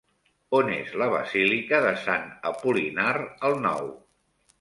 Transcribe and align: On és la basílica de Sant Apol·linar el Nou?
On 0.59 0.69
és 0.75 0.93
la 1.01 1.07
basílica 1.15 1.81
de 1.83 1.91
Sant 2.05 2.25
Apol·linar 2.53 3.13
el 3.51 3.55
Nou? 3.67 3.93